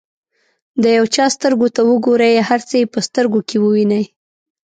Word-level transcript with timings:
د 0.81 0.83
یو 0.97 1.05
چا 1.15 1.25
سترګو 1.35 1.67
ته 1.75 1.81
وګورئ 1.89 2.33
هر 2.49 2.61
څه 2.69 2.75
یې 2.81 2.85
په 2.93 2.99
سترګو 3.07 3.39
کې 3.47 3.57
ووینئ. 3.59 4.03